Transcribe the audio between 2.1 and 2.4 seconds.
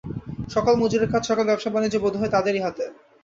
হয়